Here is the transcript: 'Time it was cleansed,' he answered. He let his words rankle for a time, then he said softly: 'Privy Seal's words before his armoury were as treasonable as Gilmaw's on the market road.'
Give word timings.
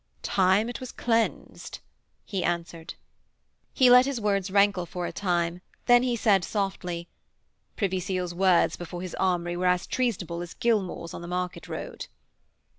'Time 0.23 0.67
it 0.67 0.79
was 0.79 0.91
cleansed,' 0.91 1.77
he 2.25 2.43
answered. 2.43 2.95
He 3.71 3.87
let 3.87 4.07
his 4.07 4.19
words 4.19 4.49
rankle 4.49 4.87
for 4.87 5.05
a 5.05 5.11
time, 5.11 5.61
then 5.85 6.01
he 6.01 6.15
said 6.15 6.43
softly: 6.43 7.07
'Privy 7.75 7.99
Seal's 7.99 8.33
words 8.33 8.77
before 8.77 9.03
his 9.03 9.13
armoury 9.19 9.55
were 9.55 9.67
as 9.67 9.85
treasonable 9.85 10.41
as 10.41 10.55
Gilmaw's 10.55 11.13
on 11.13 11.21
the 11.21 11.27
market 11.27 11.67
road.' 11.67 12.07